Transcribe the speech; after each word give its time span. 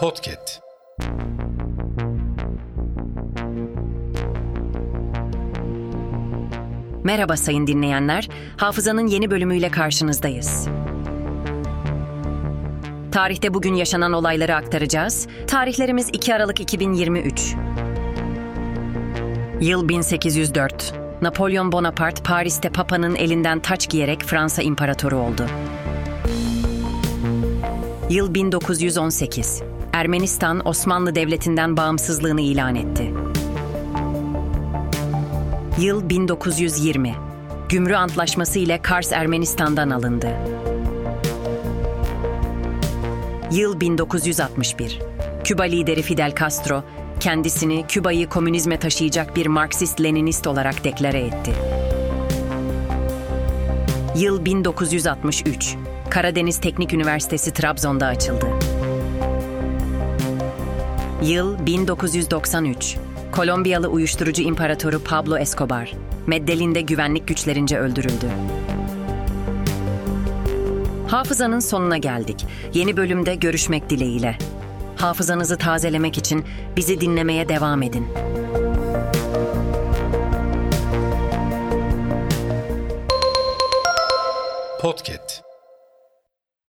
Podcast. 0.00 0.60
Merhaba 7.04 7.36
sayın 7.36 7.66
dinleyenler. 7.66 8.28
Hafızanın 8.56 9.06
yeni 9.06 9.30
bölümüyle 9.30 9.70
karşınızdayız. 9.70 10.68
Tarihte 13.12 13.54
bugün 13.54 13.74
yaşanan 13.74 14.12
olayları 14.12 14.56
aktaracağız. 14.56 15.28
Tarihlerimiz 15.46 16.08
2 16.12 16.34
Aralık 16.34 16.60
2023. 16.60 17.54
Yıl 19.60 19.88
1804. 19.88 20.94
Napolyon 21.22 21.72
Bonaparte 21.72 22.22
Paris'te 22.22 22.70
Papa'nın 22.70 23.14
elinden 23.14 23.60
taç 23.60 23.88
giyerek 23.88 24.22
Fransa 24.22 24.62
İmparatoru 24.62 25.16
oldu. 25.16 25.46
Yıl 28.10 28.34
1918. 28.34 29.69
Ermenistan 29.92 30.68
Osmanlı 30.68 31.14
Devleti'nden 31.14 31.76
bağımsızlığını 31.76 32.40
ilan 32.40 32.74
etti. 32.74 33.14
Yıl 35.80 36.08
1920. 36.08 37.14
Gümrü 37.68 37.94
Antlaşması 37.94 38.58
ile 38.58 38.82
Kars 38.82 39.12
Ermenistan'dan 39.12 39.90
alındı. 39.90 40.28
Yıl 43.52 43.80
1961. 43.80 44.98
Küba 45.44 45.62
lideri 45.62 46.02
Fidel 46.02 46.34
Castro 46.40 46.84
kendisini 47.20 47.84
Küba'yı 47.88 48.28
komünizme 48.28 48.78
taşıyacak 48.78 49.36
bir 49.36 49.46
Marksist-Leninist 49.46 50.48
olarak 50.48 50.84
deklare 50.84 51.20
etti. 51.20 51.52
Yıl 54.16 54.44
1963. 54.44 55.76
Karadeniz 56.10 56.60
Teknik 56.60 56.92
Üniversitesi 56.92 57.52
Trabzon'da 57.52 58.06
açıldı. 58.06 58.46
Yıl 61.22 61.66
1993. 61.66 62.96
Kolombiyalı 63.32 63.88
uyuşturucu 63.88 64.42
imparatoru 64.42 65.04
Pablo 65.04 65.38
Escobar, 65.38 65.92
Meddellin'de 66.26 66.80
güvenlik 66.80 67.28
güçlerince 67.28 67.78
öldürüldü. 67.78 68.26
Hafızanın 71.08 71.60
sonuna 71.60 71.96
geldik. 71.96 72.46
Yeni 72.74 72.96
bölümde 72.96 73.34
görüşmek 73.34 73.90
dileğiyle. 73.90 74.38
Hafızanızı 74.96 75.58
tazelemek 75.58 76.18
için 76.18 76.44
bizi 76.76 77.00
dinlemeye 77.00 77.48
devam 77.48 77.82
edin. 77.82 78.06
Podcast. 84.80 85.49